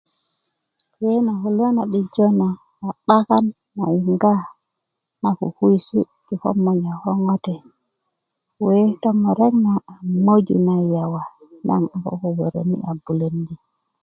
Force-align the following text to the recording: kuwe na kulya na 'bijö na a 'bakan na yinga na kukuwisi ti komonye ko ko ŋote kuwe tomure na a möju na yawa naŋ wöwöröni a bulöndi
kuwe 0.93 1.15
na 1.25 1.33
kulya 1.41 1.67
na 1.77 1.83
'bijö 1.87 2.27
na 2.39 2.47
a 2.85 2.87
'bakan 3.07 3.45
na 3.77 3.85
yinga 3.95 4.33
na 5.21 5.29
kukuwisi 5.37 5.99
ti 6.25 6.33
komonye 6.41 6.91
ko 6.93 6.99
ko 7.03 7.11
ŋote 7.25 7.55
kuwe 8.55 8.79
tomure 9.01 9.47
na 9.63 9.73
a 9.91 9.93
möju 10.25 10.57
na 10.67 10.75
yawa 10.93 11.23
naŋ 11.67 11.81
wöwöröni 12.03 12.77
a 12.89 12.91
bulöndi 13.03 13.55